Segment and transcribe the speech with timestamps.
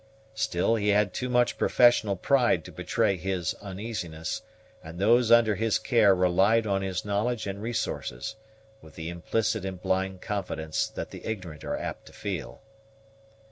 [0.33, 4.41] Still he had too much professional pride to betray his uneasiness,
[4.83, 8.35] and those under his care relied on his knowledge and resources,
[8.81, 12.63] with the implicit and blind confidence that the ignorant are apt to feel.